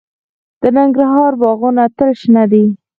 د 0.61 0.63
ننګرهار 0.77 1.33
باغونه 1.41 1.83
تل 1.97 2.09
شنه 2.21 2.43
دي. 2.51 2.65